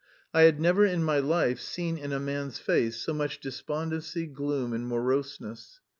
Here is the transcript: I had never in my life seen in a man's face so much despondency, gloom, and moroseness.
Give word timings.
I 0.33 0.41
had 0.49 0.59
never 0.59 0.83
in 0.83 1.03
my 1.03 1.19
life 1.19 1.59
seen 1.59 1.95
in 1.95 2.11
a 2.11 2.19
man's 2.19 2.57
face 2.57 2.97
so 2.97 3.13
much 3.13 3.39
despondency, 3.39 4.25
gloom, 4.25 4.73
and 4.73 4.87
moroseness. 4.87 5.79